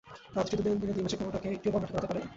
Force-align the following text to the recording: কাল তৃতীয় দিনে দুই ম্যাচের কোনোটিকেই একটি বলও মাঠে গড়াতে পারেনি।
কাল 0.33 0.43
তৃতীয় 0.49 0.75
দিনে 0.81 0.93
দুই 0.95 1.03
ম্যাচের 1.03 1.19
কোনোটিকেই 1.19 1.55
একটি 1.57 1.67
বলও 1.73 1.81
মাঠে 1.83 1.91
গড়াতে 1.93 2.07
পারেনি। 2.09 2.27